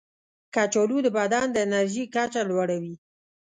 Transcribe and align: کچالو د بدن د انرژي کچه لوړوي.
کچالو 0.55 0.97
د 1.03 1.07
بدن 1.17 1.45
د 1.51 1.57
انرژي 1.65 2.05
کچه 2.15 2.41
لوړوي. 2.49 2.93